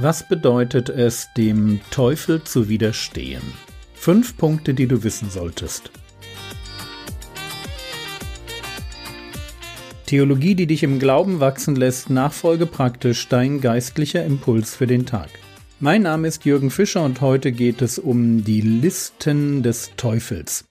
Was 0.00 0.28
bedeutet 0.28 0.90
es, 0.90 1.28
dem 1.36 1.80
Teufel 1.90 2.44
zu 2.44 2.68
widerstehen? 2.68 3.42
Fünf 3.94 4.36
Punkte, 4.36 4.72
die 4.72 4.86
du 4.86 5.02
wissen 5.02 5.28
solltest. 5.28 5.90
Theologie, 10.06 10.54
die 10.54 10.68
dich 10.68 10.84
im 10.84 11.00
Glauben 11.00 11.40
wachsen 11.40 11.74
lässt, 11.74 12.10
nachfolge 12.10 12.66
praktisch 12.66 13.26
dein 13.26 13.60
geistlicher 13.60 14.24
Impuls 14.24 14.76
für 14.76 14.86
den 14.86 15.04
Tag. 15.04 15.30
Mein 15.80 16.02
Name 16.02 16.28
ist 16.28 16.44
Jürgen 16.44 16.70
Fischer 16.70 17.04
und 17.04 17.20
heute 17.20 17.50
geht 17.50 17.82
es 17.82 17.98
um 17.98 18.44
die 18.44 18.60
Listen 18.60 19.64
des 19.64 19.90
Teufels. 19.96 20.64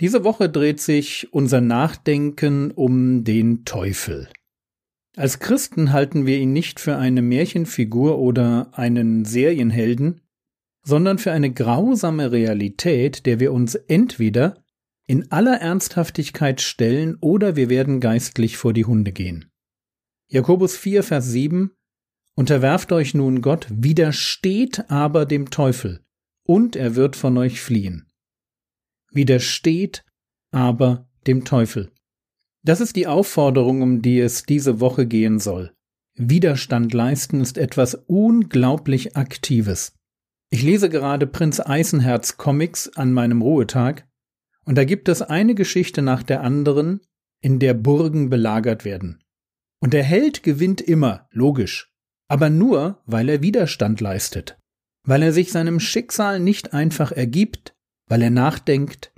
Diese 0.00 0.22
Woche 0.22 0.50
dreht 0.50 0.82
sich 0.82 1.28
unser 1.32 1.62
Nachdenken 1.62 2.72
um 2.72 3.24
den 3.24 3.64
Teufel. 3.64 4.28
Als 5.16 5.38
Christen 5.38 5.92
halten 5.92 6.26
wir 6.26 6.38
ihn 6.38 6.52
nicht 6.52 6.80
für 6.80 6.96
eine 6.96 7.22
Märchenfigur 7.22 8.18
oder 8.18 8.70
einen 8.72 9.24
Serienhelden, 9.24 10.20
sondern 10.84 11.18
für 11.18 11.30
eine 11.30 11.52
grausame 11.52 12.32
Realität, 12.32 13.24
der 13.24 13.38
wir 13.38 13.52
uns 13.52 13.74
entweder 13.76 14.64
in 15.06 15.30
aller 15.30 15.60
Ernsthaftigkeit 15.60 16.60
stellen 16.60 17.16
oder 17.20 17.54
wir 17.54 17.68
werden 17.70 18.00
geistlich 18.00 18.56
vor 18.56 18.72
die 18.72 18.84
Hunde 18.84 19.12
gehen. 19.12 19.50
Jakobus 20.28 20.76
4, 20.76 21.02
Vers 21.02 21.28
7 21.28 21.70
Unterwerft 22.36 22.90
euch 22.90 23.14
nun 23.14 23.40
Gott, 23.40 23.68
widersteht 23.70 24.90
aber 24.90 25.24
dem 25.24 25.50
Teufel, 25.50 26.04
und 26.44 26.74
er 26.74 26.96
wird 26.96 27.14
von 27.14 27.38
euch 27.38 27.60
fliehen. 27.60 28.08
Widersteht 29.12 30.04
aber 30.50 31.08
dem 31.28 31.44
Teufel. 31.44 31.93
Das 32.64 32.80
ist 32.80 32.96
die 32.96 33.06
Aufforderung, 33.06 33.82
um 33.82 34.00
die 34.02 34.18
es 34.18 34.44
diese 34.44 34.80
Woche 34.80 35.06
gehen 35.06 35.38
soll. 35.38 35.72
Widerstand 36.16 36.94
leisten 36.94 37.40
ist 37.40 37.58
etwas 37.58 37.94
unglaublich 38.06 39.16
Aktives. 39.16 39.94
Ich 40.50 40.62
lese 40.62 40.88
gerade 40.88 41.26
Prinz 41.26 41.60
Eisenherz 41.60 42.36
Comics 42.36 42.88
an 42.96 43.12
meinem 43.12 43.42
Ruhetag, 43.42 44.08
und 44.64 44.78
da 44.78 44.84
gibt 44.84 45.10
es 45.10 45.20
eine 45.20 45.54
Geschichte 45.54 46.00
nach 46.00 46.22
der 46.22 46.40
anderen, 46.40 47.00
in 47.42 47.58
der 47.58 47.74
Burgen 47.74 48.30
belagert 48.30 48.86
werden. 48.86 49.22
Und 49.80 49.92
der 49.92 50.04
Held 50.04 50.42
gewinnt 50.42 50.80
immer, 50.80 51.28
logisch, 51.32 51.92
aber 52.28 52.48
nur, 52.48 53.02
weil 53.04 53.28
er 53.28 53.42
Widerstand 53.42 54.00
leistet, 54.00 54.58
weil 55.02 55.22
er 55.22 55.32
sich 55.32 55.52
seinem 55.52 55.80
Schicksal 55.80 56.40
nicht 56.40 56.72
einfach 56.72 57.12
ergibt, 57.12 57.74
weil 58.08 58.22
er 58.22 58.30
nachdenkt, 58.30 59.12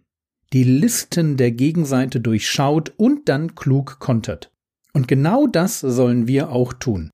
die 0.52 0.64
Listen 0.64 1.36
der 1.36 1.50
Gegenseite 1.50 2.20
durchschaut 2.20 2.92
und 2.97 3.28
dann 3.28 3.55
klug 3.55 3.98
kontert. 3.98 4.53
Und 4.92 5.08
genau 5.08 5.47
das 5.47 5.80
sollen 5.80 6.28
wir 6.28 6.50
auch 6.50 6.72
tun. 6.72 7.11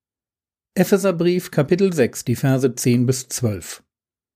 Epheserbrief 0.75 1.51
Kapitel 1.51 1.93
6, 1.93 2.25
die 2.25 2.35
Verse 2.35 2.73
10 2.73 3.05
bis 3.05 3.27
12. 3.27 3.83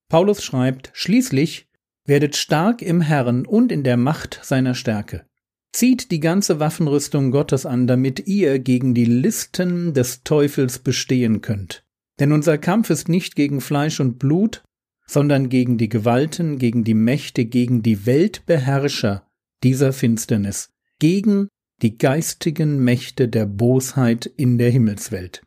Paulus 0.08 0.42
schreibt, 0.42 0.90
Schließlich 0.94 1.68
werdet 2.04 2.36
stark 2.36 2.82
im 2.82 3.00
Herrn 3.00 3.46
und 3.46 3.72
in 3.72 3.84
der 3.84 3.96
Macht 3.96 4.40
seiner 4.42 4.74
Stärke. 4.74 5.26
Zieht 5.72 6.10
die 6.10 6.20
ganze 6.20 6.60
Waffenrüstung 6.60 7.30
Gottes 7.30 7.66
an, 7.66 7.86
damit 7.86 8.26
ihr 8.26 8.58
gegen 8.58 8.94
die 8.94 9.04
Listen 9.04 9.94
des 9.94 10.22
Teufels 10.24 10.78
bestehen 10.78 11.40
könnt. 11.40 11.84
Denn 12.18 12.32
unser 12.32 12.58
Kampf 12.58 12.90
ist 12.90 13.08
nicht 13.08 13.36
gegen 13.36 13.60
Fleisch 13.60 14.00
und 14.00 14.18
Blut, 14.18 14.62
sondern 15.08 15.48
gegen 15.48 15.78
die 15.78 15.88
Gewalten, 15.88 16.58
gegen 16.58 16.84
die 16.84 16.94
Mächte, 16.94 17.46
gegen 17.46 17.82
die 17.82 18.06
Weltbeherrscher 18.06 19.26
dieser 19.64 19.92
Finsternis, 19.92 20.70
gegen 20.98 21.48
die 21.82 21.96
geistigen 21.96 22.84
Mächte 22.84 23.28
der 23.28 23.46
Bosheit 23.46 24.26
in 24.26 24.58
der 24.58 24.70
Himmelswelt. 24.70 25.42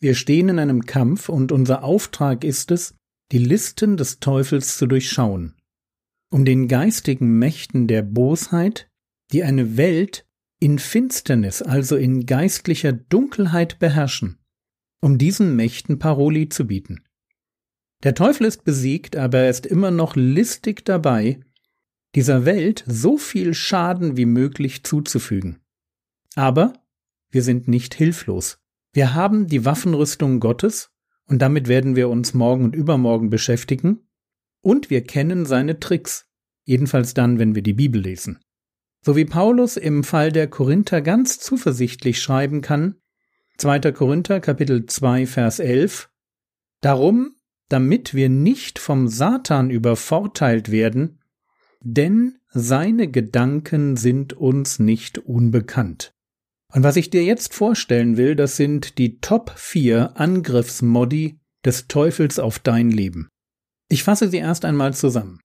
Wir 0.00 0.14
stehen 0.14 0.48
in 0.48 0.58
einem 0.58 0.86
Kampf 0.86 1.28
und 1.28 1.52
unser 1.52 1.84
Auftrag 1.84 2.42
ist 2.44 2.70
es, 2.70 2.94
die 3.32 3.38
Listen 3.38 3.96
des 3.96 4.18
Teufels 4.18 4.76
zu 4.76 4.86
durchschauen, 4.86 5.54
um 6.32 6.44
den 6.44 6.66
geistigen 6.68 7.38
Mächten 7.38 7.86
der 7.86 8.02
Bosheit, 8.02 8.88
die 9.32 9.44
eine 9.44 9.76
Welt 9.76 10.26
in 10.58 10.78
Finsternis, 10.78 11.62
also 11.62 11.96
in 11.96 12.26
geistlicher 12.26 12.92
Dunkelheit 12.92 13.78
beherrschen, 13.78 14.38
um 15.00 15.16
diesen 15.16 15.54
Mächten 15.54 15.98
Paroli 15.98 16.48
zu 16.48 16.66
bieten. 16.66 17.04
Der 18.02 18.14
Teufel 18.14 18.46
ist 18.46 18.64
besiegt, 18.64 19.16
aber 19.16 19.40
er 19.40 19.50
ist 19.50 19.66
immer 19.66 19.90
noch 19.90 20.16
listig 20.16 20.84
dabei, 20.84 21.40
dieser 22.14 22.44
Welt 22.44 22.84
so 22.86 23.18
viel 23.18 23.54
Schaden 23.54 24.16
wie 24.16 24.26
möglich 24.26 24.84
zuzufügen. 24.84 25.60
Aber 26.34 26.72
wir 27.30 27.42
sind 27.42 27.68
nicht 27.68 27.94
hilflos. 27.94 28.58
Wir 28.92 29.14
haben 29.14 29.46
die 29.46 29.64
Waffenrüstung 29.64 30.40
Gottes, 30.40 30.90
und 31.26 31.40
damit 31.40 31.68
werden 31.68 31.94
wir 31.94 32.08
uns 32.08 32.34
morgen 32.34 32.64
und 32.64 32.74
übermorgen 32.74 33.30
beschäftigen, 33.30 34.00
und 34.62 34.90
wir 34.90 35.04
kennen 35.04 35.46
seine 35.46 35.78
Tricks, 35.78 36.26
jedenfalls 36.64 37.14
dann, 37.14 37.38
wenn 37.38 37.54
wir 37.54 37.62
die 37.62 37.72
Bibel 37.72 38.00
lesen. 38.00 38.40
So 39.02 39.14
wie 39.16 39.24
Paulus 39.24 39.76
im 39.76 40.04
Fall 40.04 40.32
der 40.32 40.48
Korinther 40.48 41.00
ganz 41.00 41.38
zuversichtlich 41.38 42.20
schreiben 42.20 42.60
kann, 42.60 42.96
2. 43.58 43.92
Korinther 43.92 44.40
Kapitel 44.40 44.86
2 44.86 45.26
Vers 45.26 45.58
11, 45.58 46.10
Darum 46.80 47.34
damit 47.70 48.14
wir 48.14 48.28
nicht 48.28 48.78
vom 48.78 49.08
Satan 49.08 49.70
übervorteilt 49.70 50.70
werden, 50.70 51.20
denn 51.80 52.36
seine 52.48 53.08
Gedanken 53.08 53.96
sind 53.96 54.34
uns 54.34 54.78
nicht 54.78 55.18
unbekannt. 55.18 56.12
Und 56.72 56.82
was 56.82 56.96
ich 56.96 57.10
dir 57.10 57.24
jetzt 57.24 57.54
vorstellen 57.54 58.16
will, 58.16 58.36
das 58.36 58.56
sind 58.56 58.98
die 58.98 59.18
Top 59.20 59.52
4 59.56 60.20
Angriffsmodi 60.20 61.40
des 61.64 61.88
Teufels 61.88 62.38
auf 62.38 62.58
dein 62.58 62.90
Leben. 62.90 63.28
Ich 63.88 64.02
fasse 64.02 64.28
sie 64.28 64.38
erst 64.38 64.64
einmal 64.64 64.92
zusammen. 64.92 65.40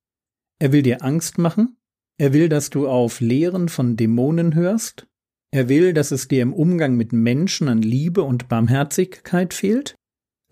Er 0.59 0.71
will 0.71 0.81
dir 0.81 1.03
Angst 1.03 1.37
machen, 1.37 1.77
er 2.17 2.33
will, 2.33 2.49
dass 2.49 2.69
du 2.69 2.87
auf 2.87 3.21
Lehren 3.21 3.69
von 3.69 3.97
Dämonen 3.97 4.55
hörst, 4.55 5.07
er 5.51 5.69
will, 5.69 5.93
dass 5.93 6.11
es 6.11 6.27
dir 6.27 6.41
im 6.41 6.53
Umgang 6.53 6.95
mit 6.95 7.13
Menschen 7.13 7.67
an 7.67 7.81
Liebe 7.81 8.23
und 8.23 8.47
Barmherzigkeit 8.47 9.53
fehlt, 9.53 9.95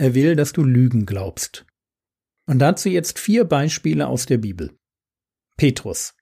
er 0.03 0.14
will, 0.14 0.36
dass 0.36 0.52
du 0.52 0.64
Lügen 0.64 1.06
glaubst. 1.06 1.66
Und 2.46 2.59
dazu 2.59 2.90
jetzt 2.90 3.19
vier 3.19 3.46
Beispiele 3.46 4.08
aus 4.08 4.25
der 4.25 4.38
Bibel. 4.38 4.78
Petrus. 5.58 6.14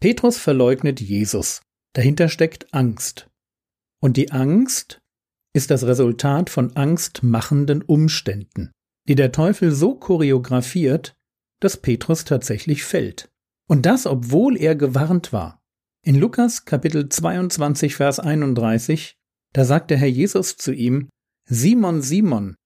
Petrus 0.00 0.38
verleugnet 0.38 1.00
Jesus. 1.00 1.62
Dahinter 1.92 2.28
steckt 2.28 2.74
Angst. 2.74 3.30
Und 4.02 4.16
die 4.16 4.32
Angst 4.32 5.00
ist 5.54 5.70
das 5.70 5.84
Resultat 5.86 6.50
von 6.50 6.76
angstmachenden 6.76 7.82
Umständen, 7.82 8.72
die 9.08 9.14
der 9.14 9.30
Teufel 9.30 9.70
so 9.70 9.94
choreografiert, 9.94 11.14
dass 11.60 11.80
Petrus 11.80 12.24
tatsächlich 12.24 12.82
fällt. 12.82 13.30
Und 13.68 13.86
das, 13.86 14.06
obwohl 14.06 14.56
er 14.56 14.74
gewarnt 14.74 15.32
war. 15.32 15.62
In 16.02 16.16
Lukas 16.16 16.64
Kapitel 16.64 17.08
22, 17.08 17.94
Vers 17.94 18.18
31, 18.18 19.14
da 19.52 19.64
sagt 19.64 19.90
der 19.90 19.98
Herr 19.98 20.08
Jesus 20.08 20.56
zu 20.56 20.72
ihm, 20.72 21.08
Simon, 21.48 22.02
Simon, 22.02 22.56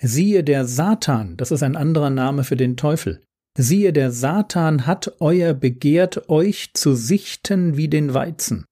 Siehe 0.00 0.44
der 0.44 0.66
Satan, 0.66 1.36
das 1.36 1.50
ist 1.50 1.62
ein 1.62 1.76
anderer 1.76 2.10
Name 2.10 2.44
für 2.44 2.56
den 2.56 2.76
Teufel. 2.76 3.22
Siehe 3.56 3.94
der 3.94 4.12
Satan 4.12 4.86
hat 4.86 5.16
euer 5.20 5.54
begehrt, 5.54 6.28
euch 6.28 6.72
zu 6.74 6.94
sichten 6.94 7.78
wie 7.78 7.88
den 7.88 8.12
Weizen. 8.12 8.66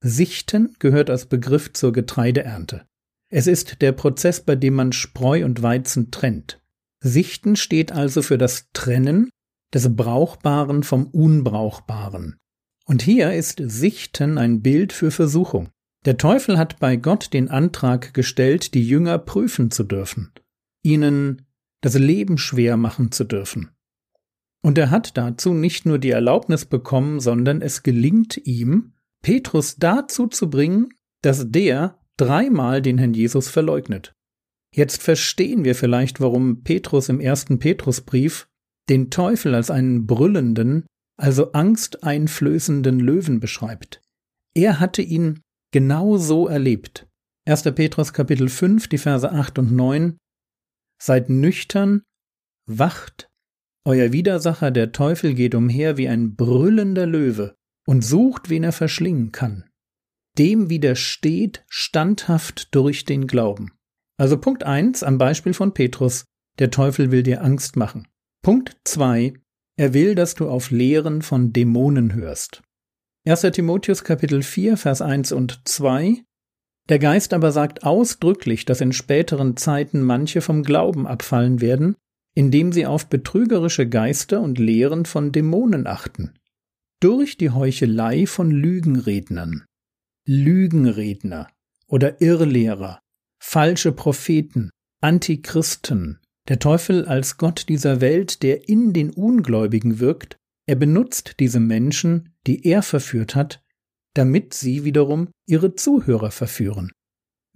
Sichten 0.00 0.76
gehört 0.78 1.10
als 1.10 1.26
Begriff 1.26 1.72
zur 1.72 1.92
Getreideernte. 1.92 2.86
Es 3.30 3.48
ist 3.48 3.82
der 3.82 3.90
Prozess, 3.90 4.40
bei 4.40 4.54
dem 4.54 4.74
man 4.74 4.92
Spreu 4.92 5.44
und 5.44 5.60
Weizen 5.62 6.12
trennt. 6.12 6.60
Sichten 7.02 7.56
steht 7.56 7.90
also 7.90 8.22
für 8.22 8.38
das 8.38 8.68
Trennen 8.72 9.30
des 9.74 9.94
Brauchbaren 9.94 10.84
vom 10.84 11.06
Unbrauchbaren. 11.08 12.36
Und 12.86 13.02
hier 13.02 13.34
ist 13.34 13.60
Sichten 13.62 14.38
ein 14.38 14.62
Bild 14.62 14.92
für 14.92 15.10
Versuchung. 15.10 15.68
Der 16.06 16.16
Teufel 16.16 16.56
hat 16.56 16.78
bei 16.78 16.94
Gott 16.94 17.32
den 17.32 17.50
Antrag 17.50 18.14
gestellt, 18.14 18.72
die 18.74 18.86
Jünger 18.86 19.18
prüfen 19.18 19.72
zu 19.72 19.82
dürfen 19.82 20.30
ihnen 20.88 21.42
das 21.82 21.98
Leben 21.98 22.38
schwer 22.38 22.76
machen 22.76 23.12
zu 23.12 23.24
dürfen. 23.24 23.70
Und 24.62 24.78
er 24.78 24.90
hat 24.90 25.16
dazu 25.16 25.52
nicht 25.52 25.86
nur 25.86 25.98
die 25.98 26.10
Erlaubnis 26.10 26.64
bekommen, 26.64 27.20
sondern 27.20 27.60
es 27.60 27.82
gelingt 27.82 28.38
ihm, 28.38 28.94
Petrus 29.22 29.76
dazu 29.76 30.26
zu 30.26 30.50
bringen, 30.50 30.88
dass 31.22 31.50
der 31.50 31.98
dreimal 32.16 32.82
den 32.82 32.98
Herrn 32.98 33.14
Jesus 33.14 33.48
verleugnet. 33.48 34.12
Jetzt 34.74 35.02
verstehen 35.02 35.64
wir 35.64 35.74
vielleicht, 35.74 36.20
warum 36.20 36.62
Petrus 36.62 37.08
im 37.08 37.20
ersten 37.20 37.58
Petrusbrief 37.58 38.48
den 38.88 39.10
Teufel 39.10 39.54
als 39.54 39.70
einen 39.70 40.06
brüllenden, 40.06 40.86
also 41.16 41.52
angsteinflößenden 41.52 42.98
Löwen 42.98 43.40
beschreibt. 43.40 44.00
Er 44.54 44.80
hatte 44.80 45.02
ihn 45.02 45.40
genau 45.70 46.16
so 46.16 46.48
erlebt. 46.48 47.06
1. 47.46 47.62
Petrus 47.74 48.12
Kapitel 48.12 48.48
5, 48.48 48.88
die 48.88 48.98
Verse 48.98 49.30
8 49.30 49.58
und 49.58 49.72
9 49.72 50.16
Seid 51.00 51.30
nüchtern, 51.30 52.02
wacht, 52.66 53.28
euer 53.84 54.12
Widersacher 54.12 54.70
der 54.70 54.92
Teufel 54.92 55.34
geht 55.34 55.54
umher 55.54 55.96
wie 55.96 56.08
ein 56.08 56.36
brüllender 56.36 57.06
Löwe 57.06 57.56
und 57.86 58.04
sucht, 58.04 58.50
wen 58.50 58.64
er 58.64 58.72
verschlingen 58.72 59.32
kann. 59.32 59.64
Dem 60.36 60.68
widersteht 60.68 61.64
standhaft 61.68 62.74
durch 62.74 63.04
den 63.06 63.26
Glauben. 63.26 63.72
Also 64.18 64.36
Punkt 64.36 64.64
1 64.64 65.02
am 65.02 65.16
Beispiel 65.16 65.54
von 65.54 65.72
Petrus, 65.72 66.24
der 66.58 66.70
Teufel 66.70 67.10
will 67.10 67.22
dir 67.22 67.42
Angst 67.42 67.76
machen. 67.76 68.08
Punkt 68.42 68.76
2, 68.84 69.32
er 69.76 69.94
will, 69.94 70.14
dass 70.14 70.34
du 70.34 70.48
auf 70.50 70.70
Lehren 70.70 71.22
von 71.22 71.52
Dämonen 71.52 72.12
hörst. 72.12 72.62
1. 73.24 73.40
Timotheus 73.52 74.04
Kapitel 74.04 74.42
4, 74.42 74.76
Vers 74.76 75.00
1 75.00 75.32
und 75.32 75.62
2 75.64 76.24
Der 76.88 76.98
Geist 76.98 77.34
aber 77.34 77.52
sagt 77.52 77.84
ausdrücklich, 77.84 78.64
dass 78.64 78.80
in 78.80 78.92
späteren 78.92 79.56
Zeiten 79.56 80.00
manche 80.00 80.40
vom 80.40 80.62
Glauben 80.62 81.06
abfallen 81.06 81.60
werden, 81.60 81.96
indem 82.34 82.72
sie 82.72 82.86
auf 82.86 83.08
betrügerische 83.08 83.88
Geister 83.88 84.40
und 84.40 84.58
Lehren 84.58 85.04
von 85.04 85.32
Dämonen 85.32 85.86
achten. 85.86 86.32
Durch 87.00 87.36
die 87.36 87.50
Heuchelei 87.50 88.26
von 88.26 88.50
Lügenrednern. 88.50 89.64
Lügenredner 90.26 91.48
oder 91.86 92.20
Irrlehrer, 92.20 93.00
falsche 93.40 93.92
Propheten, 93.92 94.70
Antichristen, 95.00 96.18
der 96.48 96.58
Teufel 96.58 97.06
als 97.06 97.36
Gott 97.36 97.68
dieser 97.68 98.00
Welt, 98.00 98.42
der 98.42 98.68
in 98.68 98.92
den 98.92 99.10
Ungläubigen 99.10 100.00
wirkt, 100.00 100.36
er 100.66 100.76
benutzt 100.76 101.36
diese 101.40 101.60
Menschen, 101.60 102.34
die 102.46 102.66
er 102.66 102.82
verführt 102.82 103.34
hat, 103.34 103.62
damit 104.18 104.52
sie 104.52 104.82
wiederum 104.82 105.28
ihre 105.46 105.76
Zuhörer 105.76 106.32
verführen. 106.32 106.90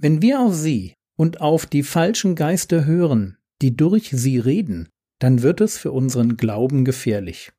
Wenn 0.01 0.23
wir 0.23 0.41
auf 0.41 0.55
sie 0.55 0.95
und 1.19 1.41
auf 1.41 1.67
die 1.67 1.83
falschen 1.83 2.37
Geister 2.37 2.85
hören, 2.85 3.37
die 3.61 3.77
durch 3.77 4.11
sie 4.11 4.39
reden, 4.39 4.89
dann 5.19 5.43
wird 5.43 5.61
es 5.61 5.77
für 5.77 5.91
unseren 5.91 6.37
Glauben 6.37 6.85
gefährlich. 6.85 7.51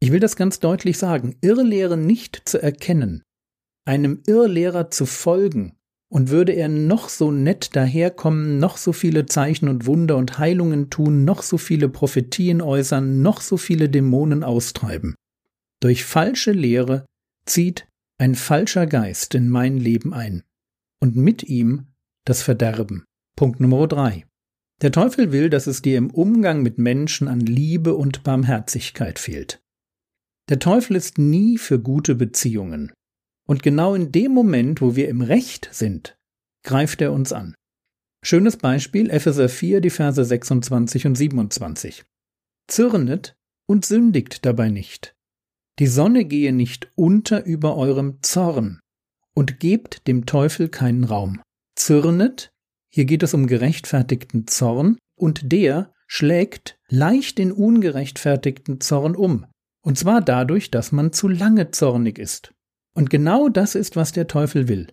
Ich 0.00 0.12
will 0.12 0.20
das 0.20 0.36
ganz 0.36 0.60
deutlich 0.60 0.98
sagen, 0.98 1.36
Irrlehre 1.40 1.96
nicht 1.96 2.42
zu 2.44 2.62
erkennen, 2.62 3.22
einem 3.86 4.22
Irrlehrer 4.26 4.90
zu 4.90 5.06
folgen, 5.06 5.76
und 6.12 6.28
würde 6.28 6.52
er 6.52 6.68
noch 6.68 7.08
so 7.08 7.30
nett 7.30 7.74
daherkommen, 7.76 8.58
noch 8.58 8.76
so 8.76 8.92
viele 8.92 9.26
Zeichen 9.26 9.68
und 9.68 9.86
Wunder 9.86 10.16
und 10.16 10.38
Heilungen 10.38 10.90
tun, 10.90 11.24
noch 11.24 11.42
so 11.42 11.56
viele 11.56 11.88
Prophetien 11.88 12.60
äußern, 12.60 13.22
noch 13.22 13.40
so 13.40 13.56
viele 13.56 13.88
Dämonen 13.88 14.42
austreiben. 14.42 15.14
Durch 15.80 16.04
falsche 16.04 16.50
Lehre 16.50 17.06
zieht 17.46 17.86
ein 18.20 18.34
falscher 18.34 18.86
Geist 18.86 19.34
in 19.34 19.48
mein 19.48 19.78
Leben 19.78 20.12
ein. 20.12 20.42
Und 21.00 21.16
mit 21.16 21.42
ihm 21.42 21.86
das 22.26 22.42
Verderben. 22.42 23.04
Punkt 23.34 23.60
Nummer 23.60 23.88
drei. 23.88 24.26
Der 24.82 24.92
Teufel 24.92 25.32
will, 25.32 25.48
dass 25.48 25.66
es 25.66 25.80
dir 25.80 25.96
im 25.96 26.10
Umgang 26.10 26.62
mit 26.62 26.76
Menschen 26.76 27.28
an 27.28 27.40
Liebe 27.40 27.94
und 27.94 28.22
Barmherzigkeit 28.22 29.18
fehlt. 29.18 29.62
Der 30.50 30.58
Teufel 30.58 30.96
ist 30.96 31.16
nie 31.16 31.56
für 31.56 31.80
gute 31.80 32.14
Beziehungen. 32.14 32.92
Und 33.48 33.62
genau 33.62 33.94
in 33.94 34.12
dem 34.12 34.32
Moment, 34.32 34.82
wo 34.82 34.96
wir 34.96 35.08
im 35.08 35.22
Recht 35.22 35.70
sind, 35.72 36.14
greift 36.62 37.00
er 37.00 37.12
uns 37.12 37.32
an. 37.32 37.54
Schönes 38.22 38.58
Beispiel 38.58 39.08
Epheser 39.08 39.48
4, 39.48 39.80
die 39.80 39.88
Verse 39.88 40.22
26 40.22 41.06
und 41.06 41.14
27. 41.14 42.04
Zürnet 42.68 43.34
und 43.66 43.86
sündigt 43.86 44.44
dabei 44.44 44.68
nicht. 44.68 45.14
Die 45.80 45.86
Sonne 45.86 46.26
gehe 46.26 46.52
nicht 46.52 46.90
unter 46.94 47.46
über 47.46 47.74
eurem 47.74 48.18
Zorn 48.20 48.80
und 49.34 49.60
gebt 49.60 50.06
dem 50.06 50.26
Teufel 50.26 50.68
keinen 50.68 51.04
Raum. 51.04 51.40
Zürnet, 51.74 52.52
hier 52.92 53.06
geht 53.06 53.22
es 53.22 53.32
um 53.32 53.46
gerechtfertigten 53.46 54.46
Zorn, 54.46 54.98
und 55.16 55.52
der 55.52 55.94
schlägt 56.06 56.78
leicht 56.88 57.38
den 57.38 57.50
ungerechtfertigten 57.50 58.82
Zorn 58.82 59.16
um, 59.16 59.46
und 59.82 59.96
zwar 59.96 60.20
dadurch, 60.20 60.70
dass 60.70 60.92
man 60.92 61.14
zu 61.14 61.28
lange 61.28 61.70
zornig 61.70 62.18
ist. 62.18 62.52
Und 62.94 63.08
genau 63.08 63.48
das 63.48 63.74
ist, 63.74 63.96
was 63.96 64.12
der 64.12 64.26
Teufel 64.26 64.68
will. 64.68 64.88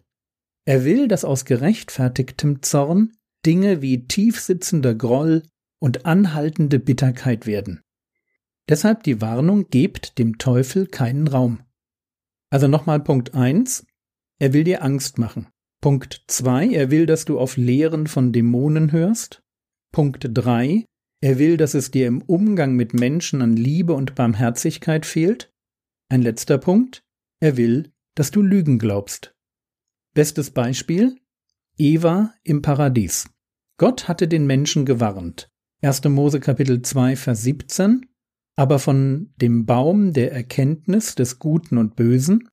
Er 0.63 0.85
will, 0.85 1.09
dass 1.09 1.25
aus 1.25 1.43
gerechtfertigtem 1.43 2.61
Zorn 2.61 3.11
Dinge 3.45 3.81
wie 3.81 4.07
tiefsitzender 4.07 4.95
Groll 4.95 5.43
und 5.79 6.05
anhaltende 6.05 6.79
Bitterkeit 6.79 7.45
werden. 7.45 7.81
Deshalb 8.69 9.03
die 9.03 9.21
Warnung, 9.21 9.69
gebt 9.69 10.17
dem 10.17 10.37
Teufel 10.37 10.87
keinen 10.87 11.27
Raum. 11.27 11.59
Also 12.49 12.67
nochmal 12.67 12.99
Punkt 12.99 13.33
eins: 13.33 13.85
Er 14.39 14.53
will 14.53 14.63
dir 14.63 14.83
Angst 14.83 15.17
machen. 15.17 15.47
Punkt 15.81 16.23
zwei: 16.27 16.67
Er 16.67 16.91
will, 16.91 17.05
dass 17.05 17.25
du 17.25 17.39
auf 17.39 17.57
Lehren 17.57 18.07
von 18.07 18.33
Dämonen 18.33 18.91
hörst. 18.91 19.41
Punkt 19.93 20.27
drei: 20.33 20.85
Er 21.21 21.39
will, 21.39 21.57
dass 21.57 21.73
es 21.73 21.91
dir 21.91 22.07
im 22.07 22.21
Umgang 22.21 22.75
mit 22.75 22.93
Menschen 22.93 23.41
an 23.41 23.55
Liebe 23.55 23.93
und 23.93 24.15
Barmherzigkeit 24.15 25.05
fehlt. 25.05 25.51
Ein 26.09 26.21
letzter 26.21 26.57
Punkt. 26.57 27.01
Er 27.39 27.57
will, 27.57 27.91
dass 28.15 28.31
du 28.31 28.41
Lügen 28.41 28.79
glaubst. 28.79 29.33
Bestes 30.13 30.51
Beispiel 30.51 31.15
Eva 31.77 32.33
im 32.43 32.61
Paradies. 32.61 33.29
Gott 33.77 34.07
hatte 34.07 34.27
den 34.27 34.47
Menschen 34.47 34.85
gewarnt. 34.85 35.49
1. 35.83 36.03
Mose 36.05 36.39
Kapitel 36.39 36.81
2 36.81 37.15
Vers 37.15 37.43
17 37.43 38.07
aber 38.57 38.80
von 38.80 39.31
dem 39.38 39.65
Baum 39.65 40.12
der 40.13 40.33
Erkenntnis 40.33 41.15
des 41.15 41.39
Guten 41.39 41.77
und 41.77 41.95
Bösen, 41.95 42.50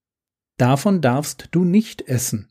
davon 0.59 1.01
darfst 1.01 1.49
du 1.51 1.65
nicht 1.65 2.03
essen, 2.03 2.51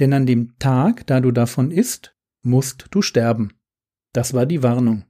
denn 0.00 0.12
an 0.12 0.26
dem 0.26 0.58
Tag, 0.58 1.06
da 1.06 1.20
du 1.20 1.32
davon 1.32 1.70
isst, 1.70 2.16
musst 2.42 2.86
du 2.92 3.02
sterben. 3.02 3.52
Das 4.12 4.32
war 4.32 4.46
die 4.46 4.62
Warnung. 4.62 5.04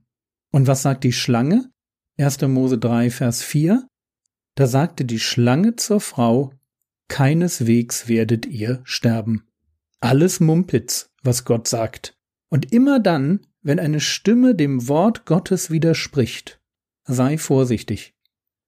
Und 0.51 0.67
was 0.67 0.81
sagt 0.81 1.03
die 1.03 1.13
Schlange? 1.13 1.69
1. 2.17 2.41
Mose 2.41 2.77
3, 2.79 3.11
Vers 3.11 3.43
4. 3.43 3.87
Da 4.55 4.67
sagte 4.67 5.05
die 5.05 5.19
Schlange 5.19 5.75
zur 5.75 6.01
Frau, 6.01 6.53
keineswegs 7.07 8.07
werdet 8.07 8.45
ihr 8.45 8.81
sterben. 8.83 9.47
Alles 9.99 10.39
Mumpitz, 10.39 11.11
was 11.21 11.45
Gott 11.45 11.67
sagt. 11.67 12.17
Und 12.49 12.71
immer 12.71 12.99
dann, 12.99 13.45
wenn 13.61 13.79
eine 13.79 13.99
Stimme 13.99 14.55
dem 14.55 14.87
Wort 14.87 15.25
Gottes 15.25 15.69
widerspricht, 15.69 16.59
sei 17.05 17.37
vorsichtig. 17.37 18.13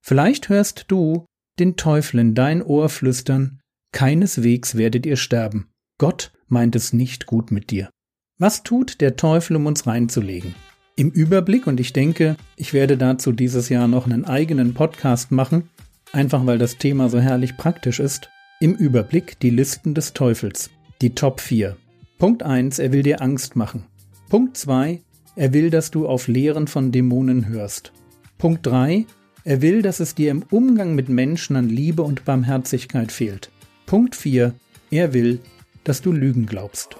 Vielleicht 0.00 0.48
hörst 0.48 0.86
du 0.88 1.26
den 1.58 1.76
Teufel 1.76 2.20
in 2.20 2.34
dein 2.34 2.62
Ohr 2.62 2.88
flüstern, 2.88 3.60
keineswegs 3.92 4.76
werdet 4.76 5.06
ihr 5.06 5.16
sterben. 5.16 5.68
Gott 5.98 6.32
meint 6.46 6.76
es 6.76 6.92
nicht 6.92 7.26
gut 7.26 7.50
mit 7.50 7.70
dir. 7.70 7.90
Was 8.38 8.62
tut 8.62 9.00
der 9.00 9.16
Teufel, 9.16 9.56
um 9.56 9.66
uns 9.66 9.86
reinzulegen? 9.86 10.54
Im 10.94 11.10
Überblick, 11.10 11.66
und 11.66 11.80
ich 11.80 11.92
denke, 11.92 12.36
ich 12.56 12.72
werde 12.72 12.96
dazu 12.96 13.32
dieses 13.32 13.68
Jahr 13.68 13.88
noch 13.88 14.06
einen 14.06 14.24
eigenen 14.24 14.74
Podcast 14.74 15.32
machen, 15.32 15.68
einfach 16.12 16.46
weil 16.46 16.58
das 16.58 16.78
Thema 16.78 17.08
so 17.08 17.20
herrlich 17.20 17.56
praktisch 17.56 18.00
ist, 18.00 18.30
im 18.60 18.74
Überblick 18.74 19.38
die 19.40 19.50
Listen 19.50 19.94
des 19.94 20.12
Teufels, 20.12 20.70
die 21.00 21.14
Top 21.14 21.40
4. 21.40 21.76
Punkt 22.18 22.42
1, 22.42 22.78
er 22.78 22.92
will 22.92 23.02
dir 23.02 23.22
Angst 23.22 23.54
machen. 23.54 23.84
Punkt 24.28 24.56
2, 24.56 25.00
er 25.36 25.52
will, 25.52 25.70
dass 25.70 25.90
du 25.90 26.08
auf 26.08 26.26
Lehren 26.26 26.66
von 26.66 26.90
Dämonen 26.90 27.46
hörst. 27.46 27.92
Punkt 28.38 28.64
3, 28.66 29.04
er 29.42 29.62
will, 29.62 29.82
dass 29.82 29.98
es 29.98 30.14
dir 30.14 30.30
im 30.30 30.44
Umgang 30.48 30.94
mit 30.94 31.08
Menschen 31.08 31.56
an 31.56 31.68
Liebe 31.68 32.02
und 32.02 32.24
Barmherzigkeit 32.24 33.10
fehlt. 33.10 33.50
Punkt 33.84 34.14
4, 34.14 34.54
er 34.92 35.12
will, 35.12 35.40
dass 35.82 36.02
du 36.02 36.12
Lügen 36.12 36.46
glaubst. 36.46 36.96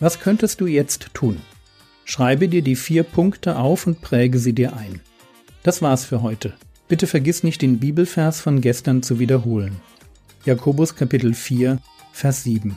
Was 0.00 0.18
könntest 0.18 0.60
du 0.60 0.66
jetzt 0.66 1.14
tun? 1.14 1.40
Schreibe 2.04 2.48
dir 2.48 2.62
die 2.62 2.74
vier 2.74 3.04
Punkte 3.04 3.58
auf 3.58 3.86
und 3.86 4.00
präge 4.00 4.40
sie 4.40 4.54
dir 4.54 4.76
ein. 4.76 5.00
Das 5.62 5.82
war's 5.82 6.04
für 6.04 6.22
heute. 6.22 6.54
Bitte 6.88 7.06
vergiss 7.06 7.44
nicht, 7.44 7.62
den 7.62 7.78
Bibelvers 7.78 8.40
von 8.40 8.60
gestern 8.60 9.04
zu 9.04 9.20
wiederholen. 9.20 9.76
Jakobus 10.44 10.96
Kapitel 10.96 11.32
4, 11.34 11.78
Vers 12.12 12.42
7. 12.42 12.76